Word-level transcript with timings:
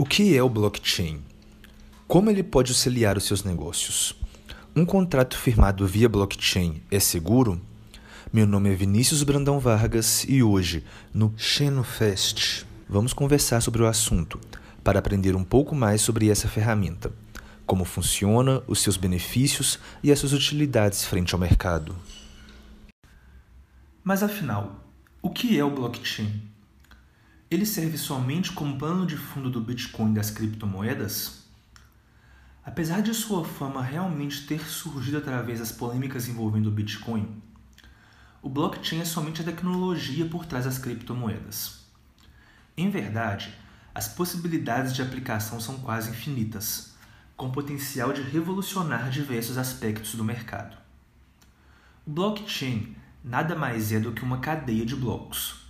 O 0.00 0.04
que 0.04 0.36
é 0.36 0.40
o 0.40 0.48
blockchain? 0.48 1.20
Como 2.06 2.30
ele 2.30 2.44
pode 2.44 2.70
auxiliar 2.70 3.16
os 3.16 3.24
seus 3.24 3.42
negócios? 3.42 4.14
Um 4.74 4.84
contrato 4.84 5.36
firmado 5.36 5.84
via 5.88 6.08
blockchain 6.08 6.80
é 6.88 7.00
seguro? 7.00 7.60
Meu 8.32 8.46
nome 8.46 8.70
é 8.70 8.76
Vinícius 8.76 9.24
Brandão 9.24 9.58
Vargas 9.58 10.24
e 10.28 10.40
hoje, 10.40 10.84
no 11.12 11.34
XenoFest, 11.36 12.64
vamos 12.88 13.12
conversar 13.12 13.60
sobre 13.60 13.82
o 13.82 13.88
assunto 13.88 14.38
para 14.84 15.00
aprender 15.00 15.34
um 15.34 15.42
pouco 15.42 15.74
mais 15.74 16.00
sobre 16.00 16.30
essa 16.30 16.46
ferramenta, 16.46 17.12
como 17.66 17.84
funciona, 17.84 18.62
os 18.68 18.80
seus 18.80 18.96
benefícios 18.96 19.80
e 20.00 20.12
as 20.12 20.20
suas 20.20 20.32
utilidades 20.32 21.04
frente 21.04 21.34
ao 21.34 21.40
mercado. 21.40 21.96
Mas 24.04 24.22
afinal, 24.22 24.76
o 25.20 25.28
que 25.28 25.58
é 25.58 25.64
o 25.64 25.70
blockchain? 25.70 26.40
Ele 27.50 27.64
serve 27.64 27.96
somente 27.96 28.52
como 28.52 28.76
plano 28.76 29.06
de 29.06 29.16
fundo 29.16 29.48
do 29.48 29.58
Bitcoin 29.58 30.10
e 30.10 30.14
das 30.16 30.30
criptomoedas? 30.30 31.44
Apesar 32.62 33.00
de 33.00 33.14
sua 33.14 33.42
fama 33.42 33.82
realmente 33.82 34.46
ter 34.46 34.60
surgido 34.68 35.16
através 35.16 35.58
das 35.58 35.72
polêmicas 35.72 36.28
envolvendo 36.28 36.66
o 36.66 36.70
Bitcoin, 36.70 37.42
o 38.42 38.50
blockchain 38.50 39.00
é 39.00 39.04
somente 39.06 39.40
a 39.40 39.44
tecnologia 39.44 40.26
por 40.26 40.44
trás 40.44 40.66
das 40.66 40.76
criptomoedas. 40.76 41.86
Em 42.76 42.90
verdade, 42.90 43.54
as 43.94 44.08
possibilidades 44.08 44.94
de 44.94 45.00
aplicação 45.00 45.58
são 45.58 45.78
quase 45.78 46.10
infinitas, 46.10 46.92
com 47.34 47.50
potencial 47.50 48.12
de 48.12 48.20
revolucionar 48.20 49.08
diversos 49.08 49.56
aspectos 49.56 50.14
do 50.14 50.22
mercado. 50.22 50.76
O 52.06 52.10
blockchain 52.10 52.94
nada 53.24 53.56
mais 53.56 53.90
é 53.90 53.98
do 53.98 54.12
que 54.12 54.22
uma 54.22 54.38
cadeia 54.38 54.84
de 54.84 54.94
blocos. 54.94 55.62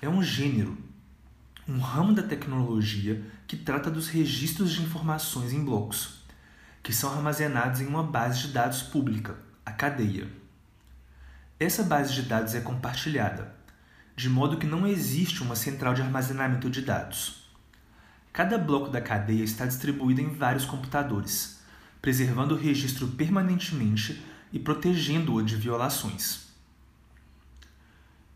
É 0.00 0.08
um 0.08 0.22
gênero 0.22 0.93
um 1.66 1.78
ramo 1.78 2.12
da 2.12 2.22
tecnologia 2.22 3.24
que 3.46 3.56
trata 3.56 3.90
dos 3.90 4.08
registros 4.08 4.72
de 4.72 4.82
informações 4.82 5.52
em 5.52 5.64
blocos, 5.64 6.22
que 6.82 6.92
são 6.92 7.10
armazenados 7.10 7.80
em 7.80 7.86
uma 7.86 8.02
base 8.02 8.40
de 8.40 8.48
dados 8.48 8.82
pública, 8.82 9.36
a 9.64 9.72
cadeia. 9.72 10.28
Essa 11.58 11.82
base 11.82 12.12
de 12.12 12.22
dados 12.22 12.54
é 12.54 12.60
compartilhada, 12.60 13.54
de 14.14 14.28
modo 14.28 14.58
que 14.58 14.66
não 14.66 14.86
existe 14.86 15.42
uma 15.42 15.56
central 15.56 15.94
de 15.94 16.02
armazenamento 16.02 16.68
de 16.68 16.82
dados. 16.82 17.48
Cada 18.30 18.58
bloco 18.58 18.90
da 18.90 19.00
cadeia 19.00 19.42
está 19.42 19.64
distribuído 19.64 20.20
em 20.20 20.34
vários 20.34 20.66
computadores, 20.66 21.60
preservando 22.02 22.54
o 22.54 22.58
registro 22.58 23.08
permanentemente 23.08 24.22
e 24.52 24.58
protegendo-o 24.58 25.42
de 25.42 25.56
violações. 25.56 26.44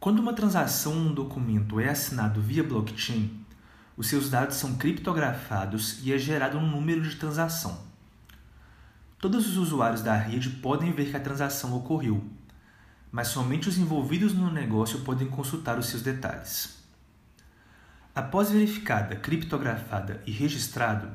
Quando 0.00 0.20
uma 0.20 0.32
transação 0.32 0.94
ou 0.94 0.98
um 0.98 1.12
documento 1.12 1.78
é 1.78 1.90
assinado 1.90 2.40
via 2.40 2.64
blockchain, 2.64 3.44
os 3.98 4.08
seus 4.08 4.30
dados 4.30 4.56
são 4.56 4.76
criptografados 4.76 6.00
e 6.02 6.10
é 6.10 6.16
gerado 6.16 6.56
um 6.56 6.66
número 6.66 7.02
de 7.02 7.16
transação. 7.16 7.78
Todos 9.18 9.46
os 9.46 9.58
usuários 9.58 10.00
da 10.00 10.16
rede 10.16 10.48
podem 10.48 10.90
ver 10.90 11.10
que 11.10 11.16
a 11.18 11.20
transação 11.20 11.76
ocorreu, 11.76 12.24
mas 13.12 13.28
somente 13.28 13.68
os 13.68 13.76
envolvidos 13.76 14.32
no 14.32 14.50
negócio 14.50 15.00
podem 15.00 15.28
consultar 15.28 15.78
os 15.78 15.84
seus 15.84 16.00
detalhes. 16.00 16.82
Após 18.14 18.50
verificada, 18.50 19.16
criptografada 19.16 20.22
e 20.26 20.30
registrado, 20.30 21.10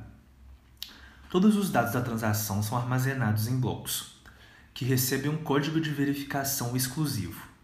todos 1.32 1.58
os 1.58 1.72
dados 1.72 1.94
da 1.94 2.02
transação 2.02 2.62
são 2.62 2.78
armazenados 2.78 3.48
em 3.48 3.60
blocos, 3.60 4.22
que 4.76 4.86
recebem 4.86 5.32
um 5.32 5.38
código 5.38 5.82
de 5.82 5.90
verificação 5.90 6.76
exclusivo. 6.76 7.55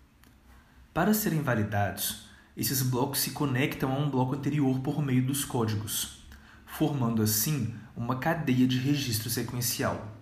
Para 0.94 1.14
serem 1.14 1.42
validados, 1.42 2.23
esses 2.56 2.81
blocos 2.81 3.22
se 3.22 3.31
conectam 3.31 3.94
a 3.94 3.97
um 3.97 4.09
bloco 4.09 4.36
anterior 4.36 4.78
por 4.81 5.02
meio 5.02 5.25
dos 5.25 5.45
códigos, 5.45 6.22
formando 6.66 7.22
assim 7.22 7.73
uma 7.95 8.17
cadeia 8.17 8.67
de 8.67 8.78
registro 8.78 9.30
sequencial. 9.30 10.14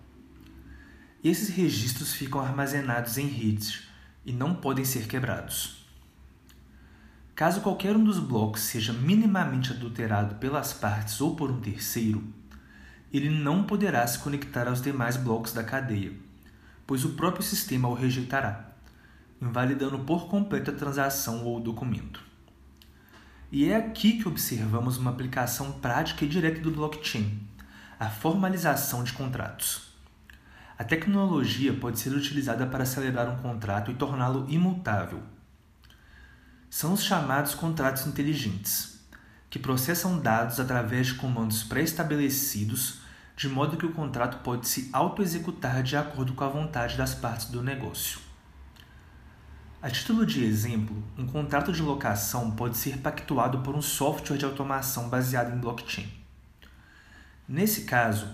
Esses 1.24 1.48
registros 1.48 2.14
ficam 2.14 2.40
armazenados 2.40 3.18
em 3.18 3.26
redes 3.26 3.82
e 4.24 4.32
não 4.32 4.54
podem 4.54 4.84
ser 4.84 5.08
quebrados. 5.08 5.84
Caso 7.34 7.62
qualquer 7.62 7.96
um 7.96 8.04
dos 8.04 8.20
blocos 8.20 8.60
seja 8.60 8.92
minimamente 8.92 9.72
adulterado 9.72 10.36
pelas 10.36 10.72
partes 10.72 11.20
ou 11.20 11.34
por 11.34 11.50
um 11.50 11.60
terceiro, 11.60 12.22
ele 13.12 13.28
não 13.28 13.64
poderá 13.64 14.06
se 14.06 14.20
conectar 14.20 14.68
aos 14.68 14.80
demais 14.80 15.16
blocos 15.16 15.52
da 15.52 15.64
cadeia, 15.64 16.12
pois 16.86 17.04
o 17.04 17.14
próprio 17.14 17.42
sistema 17.42 17.88
o 17.88 17.94
rejeitará 17.94 18.69
invalidando 19.40 19.98
por 20.00 20.28
completo 20.28 20.70
a 20.70 20.74
transação 20.74 21.44
ou 21.44 21.56
o 21.56 21.60
documento. 21.60 22.22
E 23.50 23.68
é 23.68 23.76
aqui 23.76 24.18
que 24.18 24.28
observamos 24.28 24.96
uma 24.96 25.10
aplicação 25.10 25.72
prática 25.72 26.24
e 26.24 26.28
direta 26.28 26.60
do 26.60 26.70
blockchain, 26.70 27.40
a 27.98 28.08
formalização 28.08 29.02
de 29.02 29.12
contratos. 29.12 29.90
A 30.78 30.84
tecnologia 30.84 31.74
pode 31.74 31.98
ser 31.98 32.10
utilizada 32.10 32.66
para 32.66 32.84
acelerar 32.84 33.28
um 33.28 33.42
contrato 33.42 33.90
e 33.90 33.94
torná-lo 33.94 34.46
imutável. 34.48 35.20
São 36.70 36.92
os 36.92 37.02
chamados 37.02 37.54
contratos 37.54 38.06
inteligentes, 38.06 39.00
que 39.50 39.58
processam 39.58 40.18
dados 40.18 40.60
através 40.60 41.08
de 41.08 41.14
comandos 41.14 41.64
pré-estabelecidos, 41.64 43.00
de 43.36 43.48
modo 43.48 43.76
que 43.76 43.84
o 43.84 43.92
contrato 43.92 44.38
pode 44.44 44.68
se 44.68 44.88
auto-executar 44.92 45.82
de 45.82 45.96
acordo 45.96 46.34
com 46.34 46.44
a 46.44 46.48
vontade 46.48 46.96
das 46.96 47.14
partes 47.14 47.46
do 47.46 47.62
negócio. 47.62 48.29
A 49.82 49.88
título 49.88 50.26
de 50.26 50.44
exemplo, 50.44 51.02
um 51.16 51.26
contrato 51.26 51.72
de 51.72 51.80
locação 51.80 52.50
pode 52.50 52.76
ser 52.76 52.98
pactuado 52.98 53.60
por 53.60 53.74
um 53.74 53.80
software 53.80 54.36
de 54.36 54.44
automação 54.44 55.08
baseado 55.08 55.56
em 55.56 55.58
blockchain. 55.58 56.06
Nesse 57.48 57.84
caso, 57.84 58.28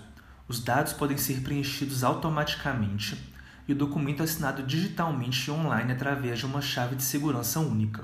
os 0.45 0.61
dados 0.61 0.91
podem 0.91 1.15
ser 1.15 1.39
preenchidos 1.39 2.03
automaticamente 2.03 3.17
e 3.65 3.71
o 3.71 3.77
documento 3.77 4.21
assinado 4.21 4.61
digitalmente 4.61 5.47
e 5.47 5.51
online 5.51 5.93
através 5.93 6.37
de 6.37 6.45
uma 6.45 6.59
chave 6.59 6.97
de 6.97 7.03
segurança 7.03 7.61
única. 7.61 8.03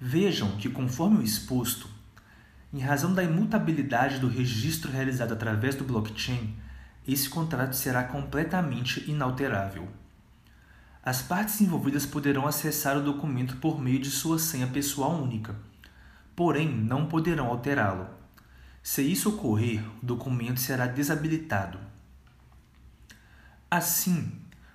Vejam 0.00 0.56
que, 0.56 0.70
conforme 0.70 1.18
o 1.18 1.22
exposto, 1.22 1.86
em 2.72 2.80
razão 2.80 3.12
da 3.12 3.22
imutabilidade 3.22 4.18
do 4.18 4.28
registro 4.28 4.90
realizado 4.90 5.34
através 5.34 5.74
do 5.74 5.84
blockchain, 5.84 6.56
esse 7.06 7.28
contrato 7.28 7.76
será 7.76 8.04
completamente 8.04 9.04
inalterável. 9.06 9.86
As 11.02 11.22
partes 11.22 11.62
envolvidas 11.62 12.04
poderão 12.04 12.46
acessar 12.46 12.98
o 12.98 13.02
documento 13.02 13.56
por 13.56 13.80
meio 13.80 13.98
de 13.98 14.10
sua 14.10 14.38
senha 14.38 14.66
pessoal 14.66 15.12
única, 15.12 15.56
porém 16.36 16.68
não 16.68 17.06
poderão 17.06 17.46
alterá-lo. 17.46 18.06
Se 18.82 19.00
isso 19.02 19.30
ocorrer, 19.30 19.82
o 20.02 20.06
documento 20.06 20.60
será 20.60 20.86
desabilitado. 20.86 21.78
Assim, 23.70 24.30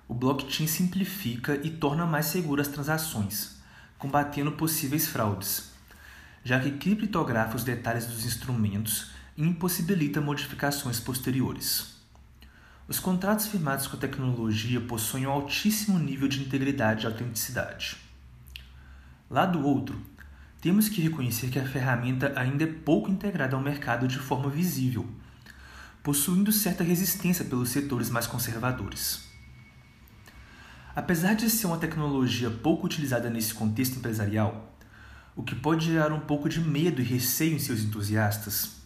o 0.08 0.14
blockchain 0.14 0.66
simplifica 0.66 1.60
e 1.62 1.70
torna 1.70 2.04
mais 2.04 2.26
seguras 2.26 2.66
as 2.66 2.74
transações, 2.74 3.60
combatendo 3.96 4.50
possíveis 4.52 5.06
fraudes, 5.06 5.70
já 6.42 6.58
que 6.58 6.72
criptografa 6.72 7.54
os 7.54 7.62
detalhes 7.62 8.06
dos 8.06 8.24
instrumentos 8.24 9.12
e 9.36 9.42
impossibilita 9.44 10.20
modificações 10.20 10.98
posteriores. 10.98 11.95
Os 12.88 13.00
contratos 13.00 13.48
firmados 13.48 13.88
com 13.88 13.96
a 13.96 14.00
tecnologia 14.00 14.80
possuem 14.80 15.26
um 15.26 15.30
altíssimo 15.30 15.98
nível 15.98 16.28
de 16.28 16.40
integridade 16.40 17.02
e 17.02 17.06
autenticidade. 17.06 17.96
Lá 19.28 19.44
do 19.44 19.66
outro, 19.66 20.00
temos 20.60 20.88
que 20.88 21.02
reconhecer 21.02 21.48
que 21.48 21.58
a 21.58 21.66
ferramenta 21.66 22.32
ainda 22.36 22.62
é 22.62 22.72
pouco 22.72 23.10
integrada 23.10 23.56
ao 23.56 23.62
mercado 23.62 24.06
de 24.06 24.20
forma 24.20 24.48
visível, 24.48 25.04
possuindo 26.00 26.52
certa 26.52 26.84
resistência 26.84 27.44
pelos 27.44 27.70
setores 27.70 28.08
mais 28.08 28.28
conservadores. 28.28 29.28
Apesar 30.94 31.34
de 31.34 31.50
ser 31.50 31.66
uma 31.66 31.78
tecnologia 31.78 32.50
pouco 32.50 32.86
utilizada 32.86 33.28
nesse 33.28 33.52
contexto 33.52 33.96
empresarial, 33.96 34.72
o 35.34 35.42
que 35.42 35.56
pode 35.56 35.86
gerar 35.86 36.12
um 36.12 36.20
pouco 36.20 36.48
de 36.48 36.60
medo 36.60 37.02
e 37.02 37.04
receio 37.04 37.56
em 37.56 37.58
seus 37.58 37.80
entusiastas, 37.80 38.76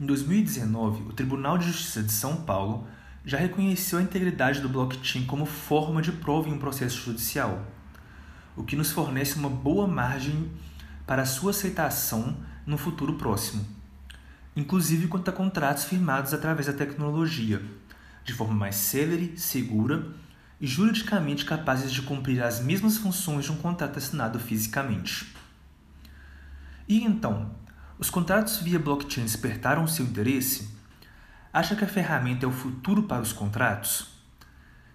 em 0.00 0.06
2019, 0.06 1.10
o 1.10 1.12
Tribunal 1.12 1.58
de 1.58 1.66
Justiça 1.66 2.02
de 2.02 2.10
São 2.10 2.36
Paulo 2.36 2.88
já 3.24 3.38
reconheceu 3.38 3.98
a 3.98 4.02
integridade 4.02 4.60
do 4.60 4.68
blockchain 4.68 5.26
como 5.26 5.44
forma 5.44 6.00
de 6.00 6.12
prova 6.12 6.48
em 6.48 6.52
um 6.52 6.58
processo 6.58 6.98
judicial, 7.04 7.66
o 8.56 8.64
que 8.64 8.76
nos 8.76 8.90
fornece 8.90 9.38
uma 9.38 9.48
boa 9.48 9.86
margem 9.86 10.50
para 11.06 11.26
sua 11.26 11.50
aceitação 11.50 12.36
no 12.66 12.78
futuro 12.78 13.14
próximo, 13.14 13.66
inclusive 14.56 15.08
quanto 15.08 15.28
a 15.28 15.32
contratos 15.32 15.84
firmados 15.84 16.32
através 16.32 16.66
da 16.66 16.72
tecnologia, 16.72 17.62
de 18.24 18.32
forma 18.32 18.54
mais 18.54 18.76
célere, 18.76 19.34
segura 19.36 20.14
e 20.60 20.66
juridicamente 20.66 21.44
capazes 21.44 21.90
de 21.90 22.02
cumprir 22.02 22.42
as 22.42 22.60
mesmas 22.60 22.98
funções 22.98 23.46
de 23.46 23.52
um 23.52 23.56
contrato 23.56 23.98
assinado 23.98 24.38
fisicamente. 24.38 25.34
E 26.86 27.02
então, 27.02 27.50
os 27.98 28.10
contratos 28.10 28.58
via 28.58 28.78
blockchain 28.78 29.24
despertaram 29.24 29.86
seu 29.86 30.04
interesse? 30.04 30.79
Acha 31.52 31.74
que 31.74 31.84
a 31.84 31.88
ferramenta 31.88 32.46
é 32.46 32.48
o 32.48 32.52
futuro 32.52 33.02
para 33.02 33.20
os 33.20 33.32
contratos? 33.32 34.08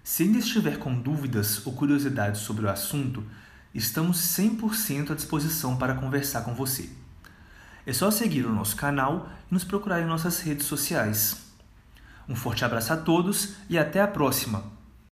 Se 0.01 0.23
ainda 0.23 0.37
estiver 0.37 0.79
com 0.79 0.97
dúvidas 0.97 1.65
ou 1.67 1.73
curiosidades 1.73 2.41
sobre 2.41 2.65
o 2.65 2.69
assunto, 2.69 3.25
estamos 3.73 4.19
100% 4.37 5.11
à 5.11 5.15
disposição 5.15 5.75
para 5.75 5.95
conversar 5.95 6.43
com 6.43 6.55
você. 6.55 6.89
É 7.85 7.91
só 7.91 8.09
seguir 8.09 8.45
o 8.45 8.53
nosso 8.53 8.77
canal 8.77 9.29
e 9.51 9.53
nos 9.53 9.65
procurar 9.65 9.99
em 9.99 10.05
nossas 10.05 10.39
redes 10.39 10.65
sociais. 10.65 11.51
Um 12.27 12.37
forte 12.37 12.63
abraço 12.63 12.93
a 12.93 12.97
todos 12.97 13.55
e 13.69 13.77
até 13.77 14.01
a 14.01 14.07
próxima! 14.07 14.84